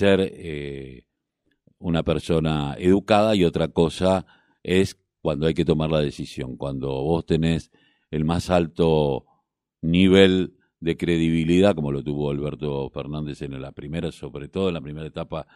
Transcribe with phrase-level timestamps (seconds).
[0.00, 1.04] ser eh,
[1.78, 4.24] una persona educada y otra cosa
[4.62, 7.70] es cuando hay que tomar la decisión, cuando vos tenés
[8.10, 9.26] el más alto
[9.82, 14.80] nivel de credibilidad, como lo tuvo Alberto Fernández en la primera, sobre todo en la
[14.80, 15.46] primera etapa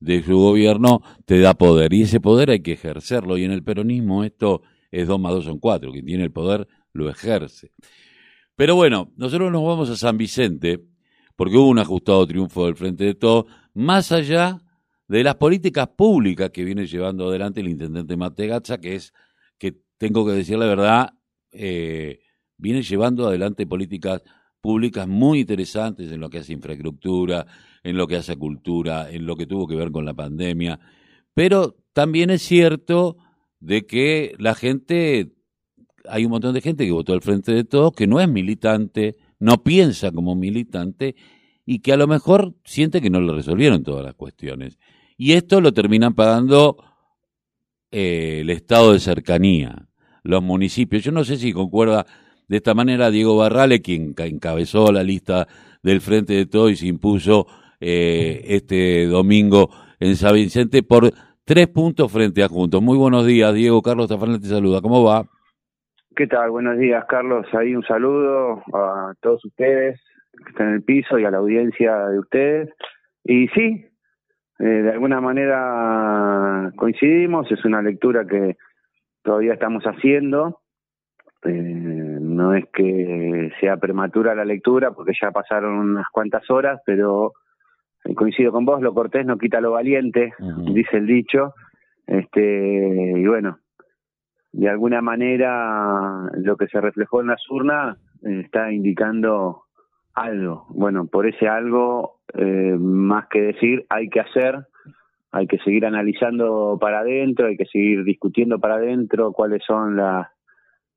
[0.00, 1.92] de su gobierno, te da poder.
[1.92, 3.36] Y ese poder hay que ejercerlo.
[3.36, 5.92] Y en el peronismo esto es 2 más 2 son 4.
[5.92, 7.72] Quien tiene el poder lo ejerce.
[8.56, 10.80] Pero bueno, nosotros nos vamos a San Vicente,
[11.36, 14.60] porque hubo un ajustado triunfo del Frente de Todos, más allá
[15.08, 19.12] de las políticas públicas que viene llevando adelante el intendente Mategazza, que es,
[19.58, 21.10] que tengo que decir la verdad,
[21.52, 22.20] eh,
[22.56, 24.22] viene llevando adelante políticas
[24.60, 27.46] públicas muy interesantes en lo que hace infraestructura,
[27.82, 30.78] en lo que hace cultura, en lo que tuvo que ver con la pandemia.
[31.34, 33.16] Pero también es cierto
[33.60, 35.32] de que la gente,
[36.08, 39.16] hay un montón de gente que votó al frente de todos, que no es militante,
[39.38, 41.16] no piensa como militante
[41.64, 44.78] y que a lo mejor siente que no le resolvieron todas las cuestiones.
[45.16, 46.76] Y esto lo terminan pagando
[47.90, 49.86] eh, el estado de cercanía,
[50.22, 51.04] los municipios.
[51.04, 52.06] Yo no sé si concuerda
[52.48, 55.46] de esta manera Diego Barrale, quien encabezó la lista
[55.82, 57.46] del Frente de Todos y se impuso
[57.80, 61.10] eh, este domingo en San Vicente por
[61.44, 62.82] tres puntos frente a Juntos.
[62.82, 63.82] Muy buenos días, Diego.
[63.82, 64.80] Carlos Tafarnel te saluda.
[64.80, 65.24] ¿Cómo va?
[66.14, 66.50] ¿Qué tal?
[66.50, 67.46] Buenos días, Carlos.
[67.54, 70.00] Ahí un saludo a todos ustedes
[70.42, 72.70] que están en el piso y a la audiencia de ustedes.
[73.24, 73.86] Y sí,
[74.58, 78.56] eh, de alguna manera coincidimos, es una lectura que
[79.22, 80.62] todavía estamos haciendo
[81.44, 87.32] eh, no es que sea prematura la lectura, porque ya pasaron unas cuantas horas, pero
[88.04, 90.32] eh, coincido con vos, lo cortés no quita lo valiente,
[90.72, 91.54] dice el dicho.
[92.06, 93.58] Este, y bueno,
[94.52, 99.61] de alguna manera lo que se reflejó en las urnas eh, está indicando
[100.14, 100.66] algo.
[100.68, 104.66] Bueno, por ese algo, más que decir, hay que hacer,
[105.30, 110.28] hay que seguir analizando para adentro, hay que seguir discutiendo para adentro cuáles son las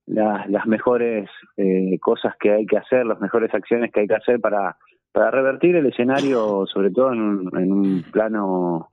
[0.07, 4.39] las, mejores eh, cosas que hay que hacer, las mejores acciones que hay que hacer
[4.39, 4.77] para,
[5.11, 8.89] para revertir el escenario, sobre todo en un, plano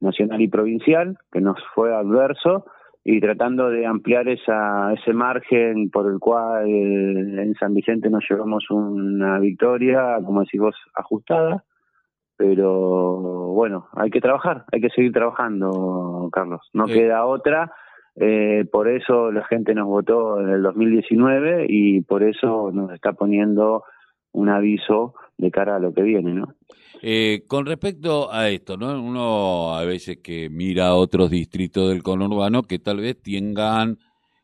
[0.00, 2.66] nacional y provincial, que nos fue adverso,
[3.10, 8.70] y tratando de ampliar esa, ese margen por el cual en San Vicente nos llevamos
[8.70, 11.64] una victoria, como decís vos, ajustada.
[12.36, 16.60] Pero bueno, hay que trabajar, hay que seguir trabajando, Carlos.
[16.74, 17.72] No queda otra
[18.20, 23.14] eh, por eso la gente nos votó en el 2019 y por eso nos está
[23.14, 23.84] poniendo
[24.32, 26.54] un aviso de cara a lo que viene, ¿no?
[27.00, 29.00] Eh, con respecto a esto, ¿no?
[29.00, 33.98] Uno a veces que mira otros distritos del conurbano que tal vez tengan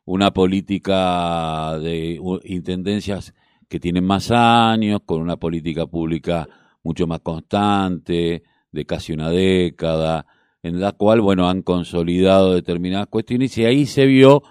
[0.05, 3.35] una política de intendencias
[3.67, 6.47] que tienen más años, con una política pública
[6.83, 10.25] mucho más constante, de casi una década,
[10.61, 14.43] en la cual, bueno, han consolidado determinadas cuestiones y ahí se vio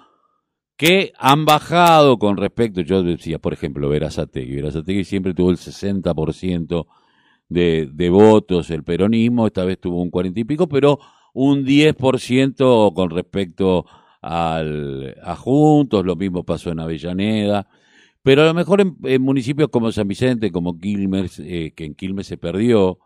[0.77, 4.57] que han bajado con respecto, yo decía, por ejemplo, Verazategui.
[4.57, 6.87] Verazategui siempre tuvo el 60%
[7.49, 10.99] de, de votos, el peronismo, esta vez tuvo un 40 y pico, pero
[11.35, 13.87] un 10% con respecto
[14.23, 17.69] al, a Juntos, lo mismo pasó en Avellaneda,
[18.23, 22.27] pero a lo mejor en, municipios como San Vicente, como Quilmes, eh, que en Quilmes
[22.27, 22.99] se perdió,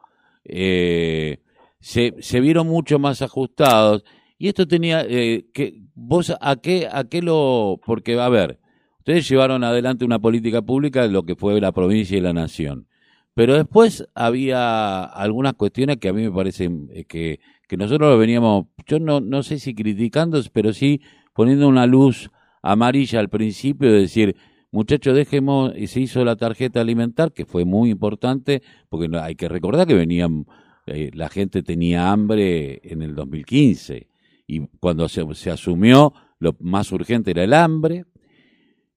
[0.45, 1.41] eh,
[1.81, 4.05] se, se vieron mucho más ajustados.
[4.39, 8.61] Y esto tenía eh, que, vos a qué, a qué lo, porque a ver,
[8.99, 12.87] ustedes llevaron adelante una política pública de lo que fue la provincia y la nación.
[13.35, 18.19] Pero después había algunas cuestiones que a mí me parecen eh, que, que nosotros lo
[18.19, 21.03] veníamos, yo no, no sé si criticando, pero sí
[21.35, 22.31] poniendo una luz
[22.63, 24.37] amarilla al principio de decir,
[24.71, 29.49] muchachos, dejemos, y se hizo la tarjeta alimentar, que fue muy importante, porque hay que
[29.49, 30.47] recordar que venían
[30.87, 34.09] eh, la gente tenía hambre en el 2015
[34.49, 38.07] y cuando se, asumió lo más urgente era el hambre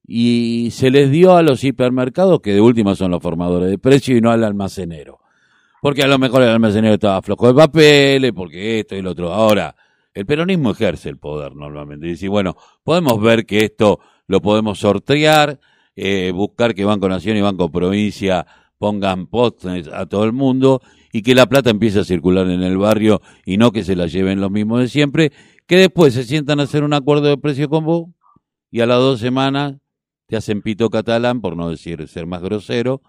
[0.07, 4.15] y se les dio a los hipermercados que de última son los formadores de precio
[4.17, 5.19] y no al almacenero.
[5.81, 9.33] Porque a lo mejor el almacenero estaba flojo de papeles, porque esto y lo otro.
[9.33, 9.75] Ahora,
[10.13, 12.07] el peronismo ejerce el poder normalmente.
[12.07, 15.59] Y dice, bueno, podemos ver que esto lo podemos sortear,
[15.95, 18.45] eh, buscar que Banco Nación y Banco Provincia
[18.77, 20.81] pongan postes a todo el mundo
[21.11, 24.07] y que la plata empiece a circular en el barrio y no que se la
[24.07, 25.31] lleven los mismos de siempre,
[25.67, 28.09] que después se sientan a hacer un acuerdo de precio con vos
[28.69, 29.75] y a las dos semanas
[30.27, 33.01] te hacen pito catalán, por no decir ser más grosero,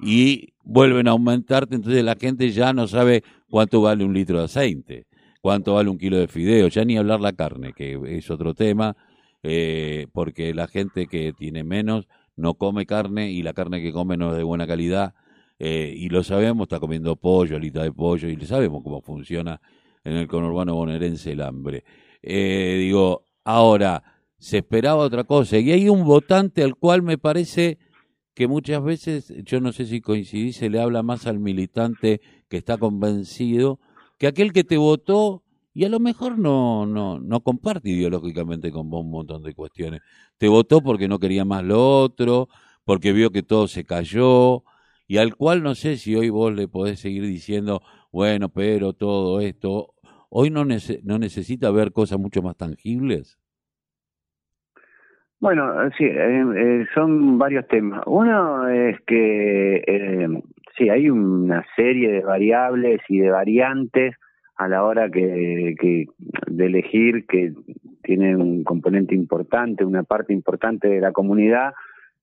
[0.00, 4.44] y vuelven a aumentarte, entonces la gente ya no sabe cuánto vale un litro de
[4.44, 5.06] aceite,
[5.40, 8.96] cuánto vale un kilo de fideo, ya ni hablar la carne, que es otro tema,
[9.42, 12.06] eh, porque la gente que tiene menos
[12.36, 15.14] no come carne y la carne que come no es de buena calidad,
[15.58, 19.60] eh, y lo sabemos, está comiendo pollo, alita de pollo, y sabemos cómo funciona
[20.04, 21.84] en el conurbano bonaerense el hambre.
[22.22, 24.02] Eh, digo, ahora,
[24.38, 27.78] se esperaba otra cosa, y hay un votante al cual me parece
[28.34, 32.56] que muchas veces, yo no sé si coincidís, se le habla más al militante que
[32.56, 33.80] está convencido
[34.18, 38.90] que aquel que te votó y a lo mejor no, no, no comparte ideológicamente con
[38.90, 40.02] vos un montón de cuestiones.
[40.36, 42.48] Te votó porque no quería más lo otro,
[42.84, 44.64] porque vio que todo se cayó,
[45.08, 47.80] y al cual no sé si hoy vos le podés seguir diciendo,
[48.12, 49.94] bueno, pero todo esto,
[50.28, 53.38] hoy no, no necesita ver cosas mucho más tangibles.
[55.40, 58.02] Bueno, sí, eh, eh, son varios temas.
[58.06, 60.28] Uno es que eh,
[60.76, 64.14] sí, hay una serie de variables y de variantes
[64.56, 66.06] a la hora que, que
[66.48, 67.54] de elegir que
[68.02, 71.72] tienen un componente importante, una parte importante de la comunidad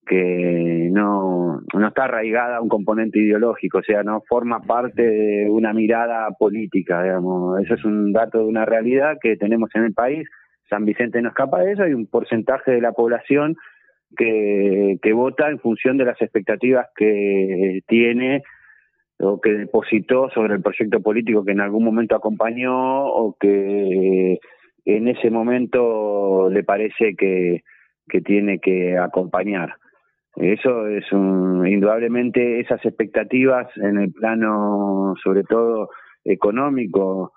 [0.05, 5.49] que no, no está arraigada a un componente ideológico, o sea, no forma parte de
[5.49, 7.59] una mirada política, digamos.
[7.61, 10.27] Eso es un dato de una realidad que tenemos en el país.
[10.69, 13.55] San Vicente no escapa de eso, hay un porcentaje de la población
[14.15, 18.43] que, que vota en función de las expectativas que tiene
[19.19, 24.39] o que depositó sobre el proyecto político que en algún momento acompañó o que
[24.85, 27.63] en ese momento le parece que,
[28.07, 29.75] que tiene que acompañar.
[30.35, 35.89] Eso es un, indudablemente esas expectativas en el plano, sobre todo
[36.25, 37.31] económico,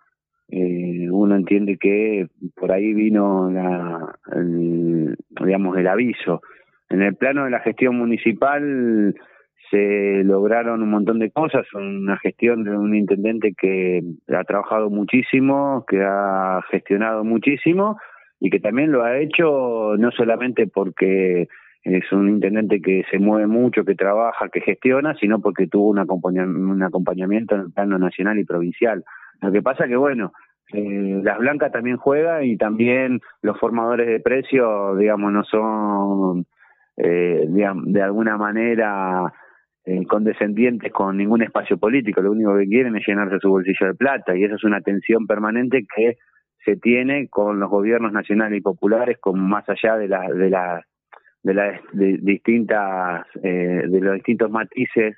[0.50, 6.40] eh, uno entiende que por ahí vino la, el, digamos, el aviso.
[6.88, 9.14] En el plano de la gestión municipal
[9.70, 15.84] se lograron un montón de cosas, una gestión de un intendente que ha trabajado muchísimo,
[15.86, 17.98] que ha gestionado muchísimo
[18.40, 21.48] y que también lo ha hecho no solamente porque
[21.82, 25.98] es un intendente que se mueve mucho, que trabaja, que gestiona, sino porque tuvo un,
[25.98, 29.04] acompañamiento en el plano nacional y provincial.
[29.40, 30.32] Lo que pasa que, bueno,
[30.72, 36.46] eh, las blancas también juegan y también los formadores de precios, digamos, no son
[36.96, 39.32] eh, de alguna manera
[39.84, 43.94] eh, condescendientes con ningún espacio político, lo único que quieren es llenarse su bolsillo de
[43.94, 46.16] plata y esa es una tensión permanente que
[46.62, 50.84] se tiene con los gobiernos nacionales y populares, con más allá de la, de la
[51.42, 55.16] de las distintas eh, de los distintos matices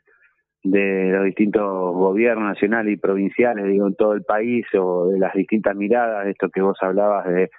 [0.63, 1.65] de los distintos
[1.95, 6.33] gobiernos nacionales y provinciales digo en todo el país o de las distintas miradas de
[6.33, 7.51] esto que vos hablabas de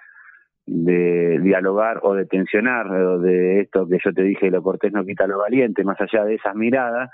[0.64, 2.88] de dialogar o de tensionar
[3.18, 6.36] de esto que yo te dije lo cortés no quita lo valiente más allá de
[6.36, 7.10] esas miradas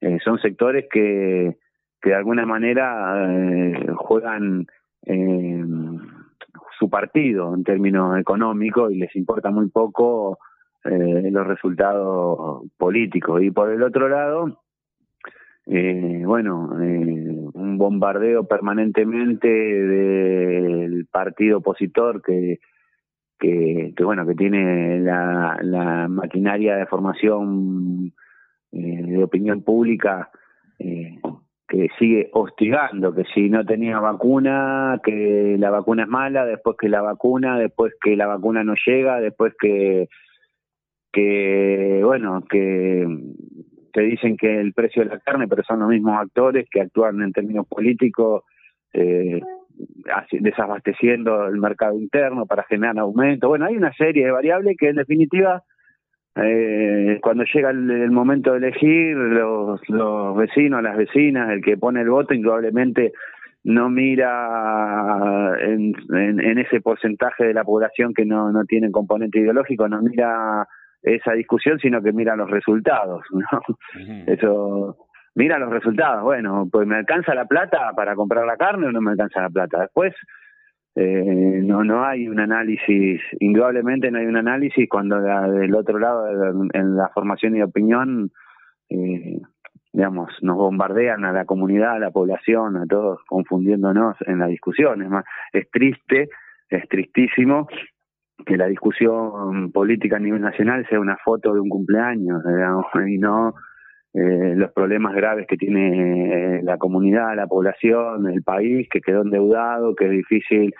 [0.00, 1.56] eh, son sectores que
[2.00, 4.66] que de alguna manera eh, juegan
[6.78, 10.38] su partido en términos económicos y les importa muy poco
[10.84, 13.42] eh, los resultados políticos.
[13.42, 14.60] Y por el otro lado,
[15.70, 22.58] eh, bueno, eh, un bombardeo permanentemente del partido opositor que,
[23.38, 28.14] que, bueno, que tiene la, la maquinaria de formación
[28.72, 30.30] eh, de opinión pública
[30.78, 36.88] que sigue hostigando, que si no tenía vacuna, que la vacuna es mala, después que
[36.88, 40.08] la vacuna, después que la vacuna no llega, después que
[41.12, 43.06] que, bueno, que
[43.92, 47.20] te dicen que el precio de la carne, pero son los mismos actores que actúan
[47.22, 48.44] en términos políticos,
[48.92, 49.40] eh,
[50.32, 53.48] desabasteciendo el mercado interno para generar aumento.
[53.48, 55.62] Bueno, hay una serie de variables que en definitiva,
[56.36, 62.02] eh, cuando llega el, momento de elegir, los, los vecinos, las vecinas, el que pone
[62.02, 63.12] el voto, indudablemente
[63.64, 69.40] no mira en, en, en, ese porcentaje de la población que no, no tiene componente
[69.40, 70.66] ideológico, no mira
[71.02, 73.60] esa discusión, sino que mira los resultados, ¿no?
[74.26, 74.96] Eso,
[75.34, 79.00] mira los resultados, bueno, pues me alcanza la plata para comprar la carne o no
[79.00, 79.80] me alcanza la plata.
[79.82, 80.14] Después,
[80.94, 86.26] eh, no, no hay un análisis, indudablemente no hay un análisis cuando del otro lado,
[86.72, 88.32] en la formación y opinión,
[88.90, 89.40] eh,
[89.92, 95.02] digamos, nos bombardean a la comunidad, a la población, a todos, confundiéndonos en la discusión.
[95.02, 96.28] Es más, es triste,
[96.68, 97.68] es tristísimo
[98.46, 103.18] que la discusión política a nivel nacional sea una foto de un cumpleaños, digamos, y
[103.18, 103.54] no
[104.14, 109.22] eh, los problemas graves que tiene eh, la comunidad, la población, el país, que quedó
[109.22, 110.74] endeudado, que es difícil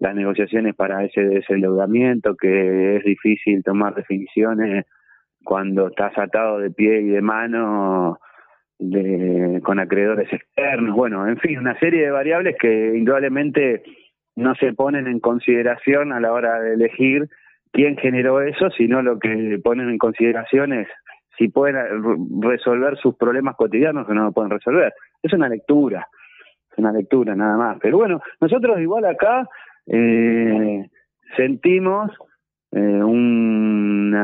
[0.00, 4.84] las negociaciones para ese desendeudamiento, que es difícil tomar definiciones
[5.44, 8.18] cuando estás atado de pie y de mano
[8.78, 13.82] de, con acreedores externos, bueno, en fin, una serie de variables que indudablemente
[14.36, 17.28] no se ponen en consideración a la hora de elegir
[17.72, 20.88] quién generó eso, sino lo que ponen en consideración es
[21.36, 21.76] si pueden
[22.40, 24.94] resolver sus problemas cotidianos que no lo pueden resolver.
[25.22, 26.06] Es una lectura,
[26.72, 27.78] es una lectura nada más.
[27.80, 29.48] Pero bueno, nosotros igual acá
[29.86, 30.88] eh,
[31.36, 32.10] sentimos
[32.72, 34.14] eh, un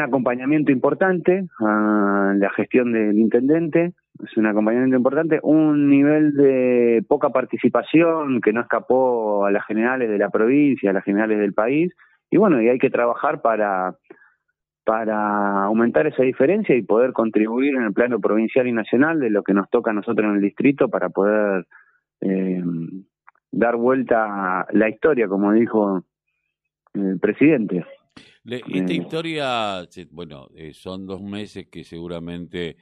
[0.00, 3.92] acompañamiento importante a la gestión del intendente,
[4.24, 10.08] es un acompañamiento importante, un nivel de poca participación que no escapó a las generales
[10.08, 11.92] de la provincia, a las generales del país,
[12.30, 13.96] y bueno, y hay que trabajar para
[14.88, 19.42] para aumentar esa diferencia y poder contribuir en el plano provincial y nacional de lo
[19.42, 21.66] que nos toca a nosotros en el distrito para poder
[22.22, 22.62] eh,
[23.50, 26.04] dar vuelta a la historia, como dijo
[26.94, 27.84] el presidente.
[28.46, 32.78] esta eh, historia, bueno, eh, son dos meses que seguramente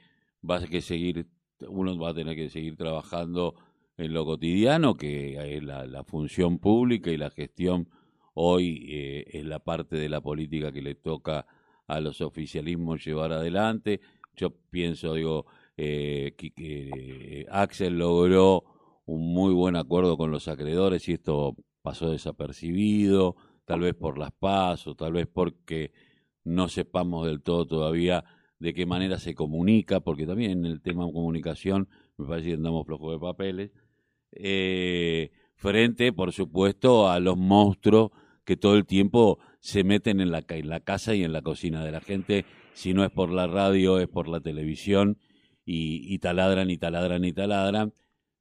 [0.47, 1.27] va a que seguir,
[1.67, 3.55] uno va a tener que seguir trabajando
[3.97, 7.89] en lo cotidiano, que es la, la función pública y la gestión
[8.33, 11.47] hoy es la parte de la política que le toca
[11.87, 14.01] a los oficialismos llevar adelante.
[14.35, 18.63] Yo pienso, digo, eh, que, eh, Axel logró
[19.05, 24.31] un muy buen acuerdo con los acreedores y esto pasó desapercibido, tal vez por las
[24.31, 25.91] pasos, tal vez porque
[26.43, 28.25] no sepamos del todo todavía
[28.59, 31.87] de qué manera se comunica, porque también en el tema de comunicación
[32.17, 33.71] me parece que andamos flojos de papeles,
[34.31, 38.11] eh, frente, por supuesto, a los monstruos
[38.45, 40.41] que todo el tiempo se meten en la,
[40.81, 44.07] casa y en la cocina de la gente, si no es por la radio, es
[44.07, 45.17] por la televisión,
[45.65, 47.93] y, taladran y taladran y taladran.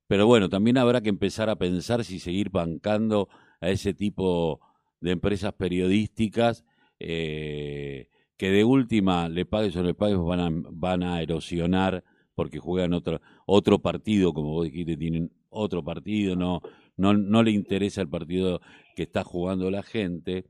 [0.07, 3.29] Pero bueno, también habrá que empezar a pensar si seguir bancando
[3.61, 4.61] a ese tipo
[5.01, 6.65] de empresas periodísticas
[7.01, 12.05] eh, que de última le pagues o no le pagues van a, van a erosionar
[12.35, 16.61] porque juegan otro, otro partido, como vos dijiste, tienen otro partido, no,
[16.97, 18.61] no, no le interesa el partido
[18.95, 20.45] que está jugando la gente.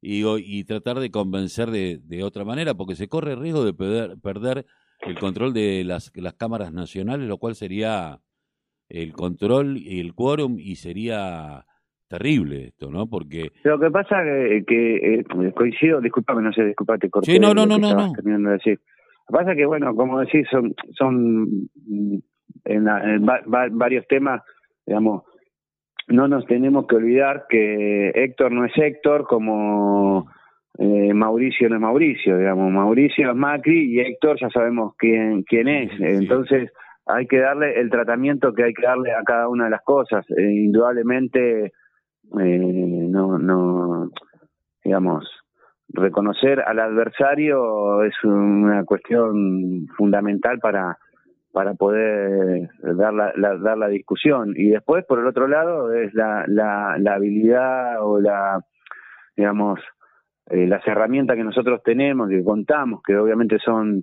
[0.00, 3.72] Y, y tratar de convencer de, de otra manera, porque se corre el riesgo de
[3.72, 4.66] perder, perder
[5.00, 8.20] el control de las, las cámaras nacionales, lo cual sería
[8.88, 11.66] el control y el quórum y sería
[12.08, 13.06] terrible esto, ¿no?
[13.06, 13.50] Porque...
[13.64, 15.24] Lo que pasa que, que eh,
[15.54, 18.12] coincido, disculpame, no sé, disculpate, corté sí, no, no, no, no, no.
[18.12, 18.80] terminando de decir.
[19.28, 21.68] Lo que pasa que, bueno, como decís, son, son
[22.64, 22.84] en,
[23.72, 24.42] varios temas,
[24.86, 25.24] digamos,
[26.08, 30.30] no nos tenemos que olvidar que Héctor no es Héctor como
[30.78, 35.68] eh, Mauricio no es Mauricio, digamos, Mauricio es Macri y Héctor ya sabemos quién, quién
[35.68, 36.70] es, entonces
[37.04, 40.24] hay que darle el tratamiento que hay que darle a cada una de las cosas,
[40.30, 41.72] e indudablemente
[42.40, 44.10] eh, no, no,
[44.84, 45.28] digamos,
[45.88, 50.98] reconocer al adversario es una cuestión fundamental para
[51.52, 54.52] para poder dar la, dar la discusión.
[54.54, 58.60] Y después, por el otro lado, es la, la, la habilidad o la,
[59.36, 59.80] digamos,
[60.50, 64.02] eh, las herramientas que nosotros tenemos, que contamos, que obviamente son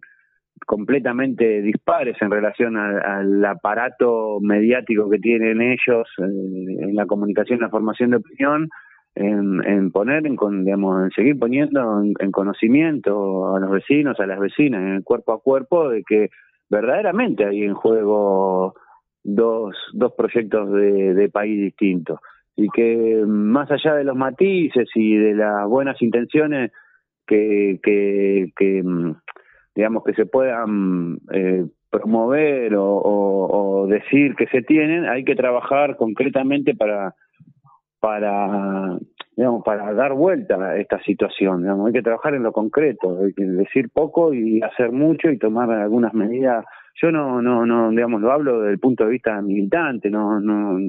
[0.65, 7.69] completamente dispares en relación al aparato mediático que tienen ellos eh, en la comunicación la
[7.69, 8.69] formación de opinión,
[9.15, 10.35] en, en poner, en,
[10.65, 15.03] digamos, en seguir poniendo en, en, conocimiento a los vecinos, a las vecinas, en el
[15.03, 16.29] cuerpo a cuerpo, de que
[16.69, 18.73] verdaderamente hay en juego
[19.23, 22.19] dos, dos proyectos de, de país distintos.
[22.57, 26.71] Y que más allá de los matices y de las buenas intenciones
[27.27, 28.83] que, que, que
[29.75, 36.75] digamos que se puedan eh, promover o, decir que se tienen, hay que trabajar concretamente
[36.75, 37.13] para
[37.99, 38.97] para
[39.35, 41.61] digamos, para dar vuelta a esta situación.
[41.61, 45.37] Digamos, hay que trabajar en lo concreto, hay que decir poco y hacer mucho y
[45.37, 46.65] tomar algunas medidas.
[47.01, 50.79] Yo no, no, no, digamos, lo hablo desde el punto de vista militante, no, no,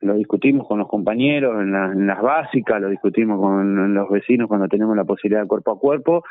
[0.00, 4.68] lo discutimos con los compañeros en, en las básicas, lo discutimos con los vecinos cuando
[4.68, 6.24] tenemos la posibilidad de cuerpo a cuerpo,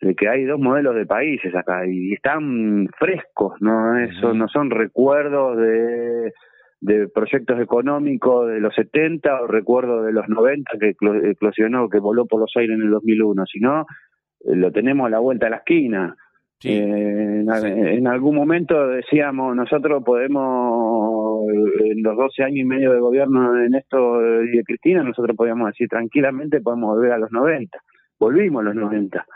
[0.00, 4.70] de que hay dos modelos de países acá y están frescos, no eso no son
[4.70, 6.32] recuerdos de
[6.80, 10.94] de proyectos económicos de los 70 o recuerdo de los 90 que
[11.30, 15.18] eclosionó, que voló por los aires en el 2001, sino eh, lo tenemos a la
[15.18, 16.16] vuelta de la esquina.
[16.64, 21.44] Eh, en, algún momento decíamos, nosotros podemos,
[21.84, 25.68] en los 12 años y medio de gobierno en esto y de Cristina, nosotros podíamos
[25.68, 27.78] decir tranquilamente, podemos volver a los 90.
[28.18, 29.26] Volvimos a los 90.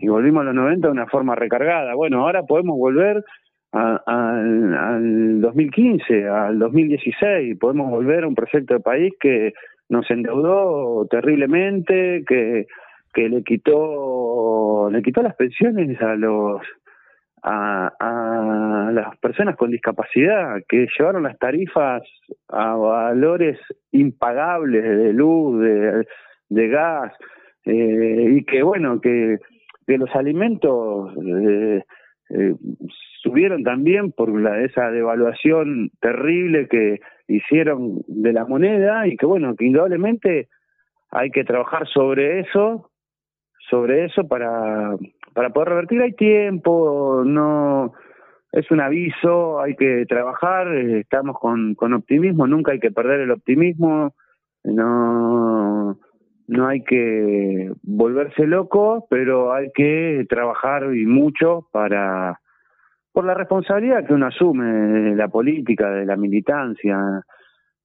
[0.00, 1.94] Y volvimos a los 90 de una forma recargada.
[1.94, 3.24] Bueno, ahora podemos volver
[3.72, 9.52] al, al 2015, al 2016, podemos volver a un proyecto de país que
[9.88, 12.66] nos endeudó terriblemente, que,
[13.12, 16.62] que le quitó, le quitó las pensiones a los
[17.42, 22.02] a, a las personas con discapacidad, que llevaron las tarifas
[22.48, 23.58] a valores
[23.92, 26.06] impagables de luz, de,
[26.48, 27.12] de gas,
[27.64, 29.38] eh, y que bueno, que
[29.88, 31.82] que los alimentos eh,
[32.28, 32.54] eh,
[33.22, 39.56] subieron también por la, esa devaluación terrible que hicieron de la moneda y que bueno,
[39.56, 40.48] que indudablemente
[41.10, 42.90] hay que trabajar sobre eso,
[43.70, 44.94] sobre eso para,
[45.32, 46.02] para poder revertir.
[46.02, 47.94] Hay tiempo, no
[48.52, 53.30] es un aviso, hay que trabajar, estamos con, con optimismo, nunca hay que perder el
[53.30, 54.14] optimismo,
[54.64, 55.98] no
[56.48, 62.40] no hay que volverse loco, pero hay que trabajar y mucho para
[63.12, 66.98] por la responsabilidad que uno asume de la política, de la militancia.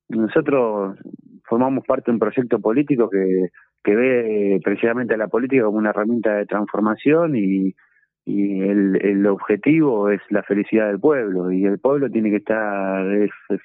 [0.10, 0.98] Nosotros
[1.44, 3.50] formamos parte de un proyecto político que,
[3.84, 7.74] que ve precisamente a la política como una herramienta de transformación y,
[8.26, 13.04] y el, el objetivo es la felicidad del pueblo y el pueblo tiene que estar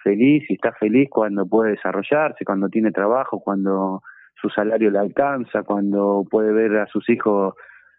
[0.02, 4.00] feliz y está feliz cuando puede desarrollarse, cuando tiene trabajo, cuando
[4.40, 7.54] su salario le alcanza, cuando puede ver a sus hijos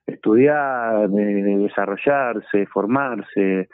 [0.05, 3.69] estudiar, desarrollarse, formarse,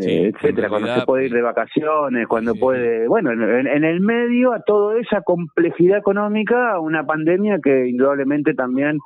[0.00, 4.52] eh, etcétera, cuando se puede ir de vacaciones, cuando puede, bueno, en, en, el medio
[4.52, 8.98] a toda esa complejidad económica, una pandemia que indudablemente también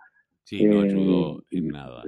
[0.44, 2.02] Sí, no ayudó eh, en nada.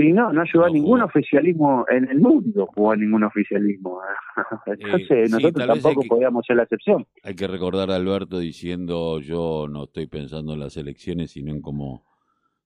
[0.00, 4.00] Y no, no ayudó a ningún oficialismo en el mundo, jugó a ningún oficialismo.
[4.66, 7.06] Entonces, eh, nosotros tampoco podíamos ser la excepción.
[7.22, 11.60] Hay que recordar a Alberto diciendo: Yo no estoy pensando en las elecciones, sino en
[11.60, 12.06] cómo,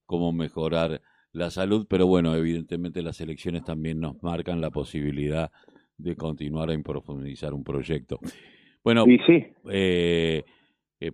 [0.06, 1.00] cómo mejorar
[1.32, 1.88] la salud.
[1.90, 5.50] Pero bueno, evidentemente las elecciones también nos marcan la posibilidad
[5.98, 8.20] de continuar a profundizar un proyecto.
[8.84, 9.44] Bueno, sí.
[9.68, 10.44] Eh,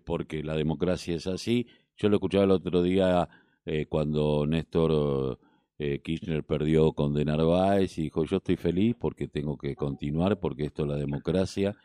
[0.05, 1.67] porque la democracia es así.
[1.97, 3.27] Yo lo escuchaba el otro día
[3.67, 5.39] eh, cuando Néstor
[5.79, 10.41] eh, Kirchner perdió con De Narváez y dijo, yo estoy feliz porque tengo que continuar,
[10.41, 11.77] porque esto es la democracia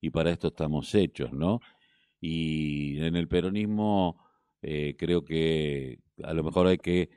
[0.00, 1.60] y para esto estamos hechos, ¿no?
[2.20, 4.16] Y en el peronismo
[4.62, 7.10] eh, creo que a lo mejor hay que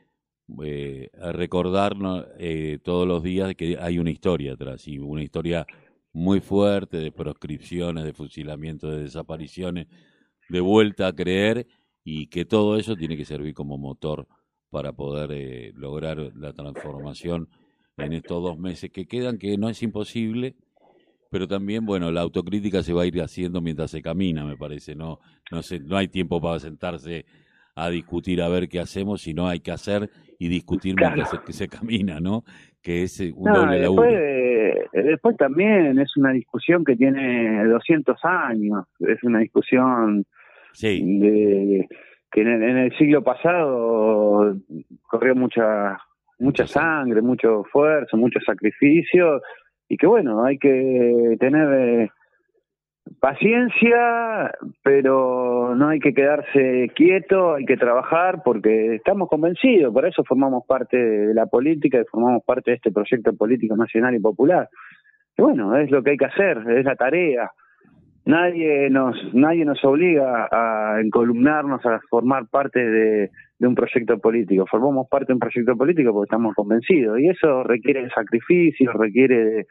[0.64, 5.66] eh, recordarnos eh, todos los días que hay una historia atrás, y una historia
[6.12, 9.88] muy fuerte de proscripciones, de fusilamientos, de desapariciones,
[10.50, 11.68] de vuelta a creer
[12.04, 14.28] y que todo eso tiene que servir como motor
[14.70, 17.48] para poder eh, lograr la transformación
[17.98, 20.56] en estos dos meses que quedan, que no es imposible,
[21.32, 24.96] pero también, bueno, la autocrítica se va a ir haciendo mientras se camina, me parece,
[24.96, 25.20] no,
[25.52, 27.26] no, sé, no hay tiempo para sentarse
[27.76, 31.68] a discutir a ver qué hacemos, sino hay que hacer y discutir mientras se, se,
[31.68, 32.44] camina, ¿no?
[32.82, 38.18] Que es eh, un doble después, eh, después también es una discusión que tiene 200
[38.24, 40.26] años, es una discusión
[40.74, 41.20] Sí.
[41.20, 41.88] De,
[42.32, 44.56] que en el, siglo pasado
[45.08, 45.98] corrió mucha
[46.38, 49.42] mucha sangre, mucho esfuerzo, mucho sacrificio
[49.88, 52.10] y que bueno, hay que tener eh,
[53.20, 54.54] paciencia,
[54.84, 60.64] pero no hay que quedarse quieto, hay que trabajar porque estamos convencidos, por eso formamos
[60.66, 64.70] parte de la política y formamos parte de este proyecto político nacional y popular.
[65.36, 67.52] Y bueno, es lo que hay que hacer, es la tarea
[68.30, 74.66] nadie nos nadie nos obliga a encolumnarnos a formar parte de, un proyecto político.
[74.68, 79.66] Formamos parte de un proyecto político porque estamos convencidos y eso requiere sacrificio requiere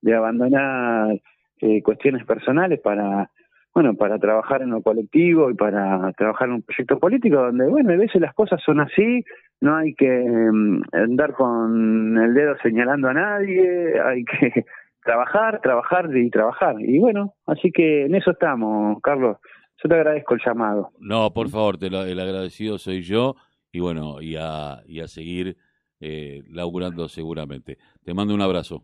[0.00, 1.20] de, abandonar
[1.60, 3.30] eh, cuestiones personales para
[3.74, 7.92] bueno para trabajar en lo colectivo y para trabajar en un proyecto político donde bueno
[7.92, 9.22] a veces las cosas son así
[9.60, 14.64] no hay que mm, andar con el dedo señalando a nadie hay que
[15.02, 16.76] trabajar, trabajar y trabajar.
[16.80, 19.38] Y bueno, así que en eso estamos, Carlos.
[19.82, 20.90] Yo te agradezco el llamado.
[20.98, 23.36] No, por favor, te el agradecido soy yo
[23.70, 25.56] y bueno, y a, y a seguir
[26.00, 27.78] eh, laburando seguramente.
[28.04, 28.82] Te mando un abrazo.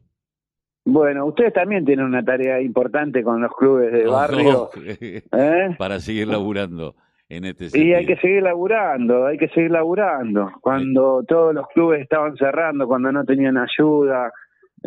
[0.85, 4.71] Bueno, ustedes también tienen una tarea importante con los clubes de barrio.
[5.33, 5.75] ¿eh?
[5.79, 6.95] Para seguir laburando
[7.29, 7.87] en este sentido.
[7.87, 10.53] Y hay que seguir laburando, hay que seguir laburando.
[10.61, 14.31] Cuando todos los clubes estaban cerrando, cuando no tenían ayuda,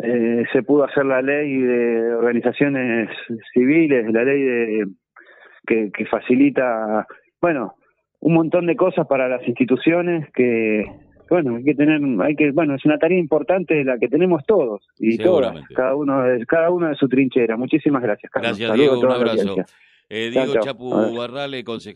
[0.02, 3.10] eh, se pudo hacer la ley de organizaciones
[3.52, 4.86] civiles, la ley de
[5.66, 7.06] que, que facilita,
[7.40, 7.74] bueno,
[8.20, 10.84] un montón de cosas para las instituciones que
[11.28, 14.80] bueno hay que tener hay que bueno es una tarea importante la que tenemos todos
[14.98, 17.56] y todas cada uno de, cada uno de su trinchera.
[17.56, 18.58] Muchísimas gracias Carlos.
[18.58, 19.56] gracias Diego un abrazo.
[20.08, 21.62] eh, Diego Chapu Barrale